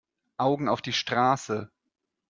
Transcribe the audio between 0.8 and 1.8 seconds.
die Straße!